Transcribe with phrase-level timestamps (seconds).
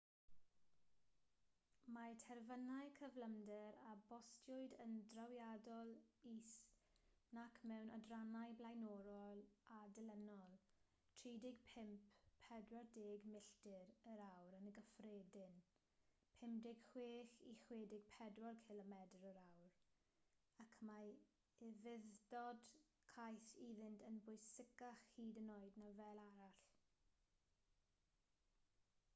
[1.95, 5.91] mae terfynau cyflymder a bostiwyd yn drawiadol
[6.29, 6.53] is
[7.37, 9.43] nac mewn adrannau blaenorol
[9.75, 10.55] a dilynol-
[11.19, 15.61] 35-40 milltir yr awr yn gyffredin
[16.45, 19.77] 56-64 cilomedr yr awr-
[20.65, 21.13] ac mae
[21.69, 22.65] ufudd-dod
[23.13, 26.59] caeth iddynt yn bwysicach hyd yn oed na fel arall